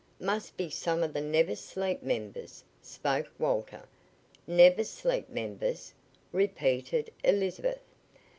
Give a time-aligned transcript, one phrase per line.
[0.19, 3.83] "Must be some of the Never Sleep members," spoke Walter.
[4.47, 5.93] "Never Sleep members?"
[6.31, 7.83] repeated Elizabeth.